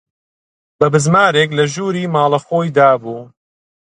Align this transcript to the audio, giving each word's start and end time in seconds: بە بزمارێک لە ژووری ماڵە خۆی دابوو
بە 0.79 0.87
بزمارێک 0.93 1.49
لە 1.57 1.65
ژووری 1.73 2.11
ماڵە 2.13 2.39
خۆی 2.45 2.73
دابوو 2.77 3.19